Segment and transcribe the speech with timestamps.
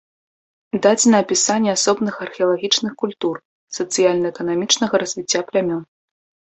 [0.85, 3.35] Дадзена апісанне асобных археалагічных культур,
[3.81, 5.83] сацыяльна-эканамічнага развіцця плямён.